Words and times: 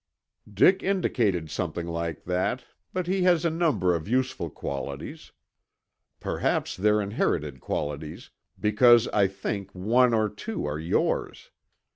"Dick 0.51 0.81
indicated 0.81 1.51
something 1.51 1.85
like 1.85 2.23
that, 2.23 2.65
but 2.91 3.05
he 3.05 3.21
has 3.21 3.45
a 3.45 3.51
number 3.51 3.93
of 3.93 4.07
useful 4.07 4.49
qualities. 4.49 5.31
Perhaps 6.19 6.75
they're 6.75 6.99
inherited 6.99 7.59
qualities, 7.59 8.31
because 8.59 9.07
I 9.09 9.27
think 9.27 9.69
one 9.75 10.11
or 10.15 10.27
two 10.27 10.65
are 10.65 10.79
yours. 10.79 11.51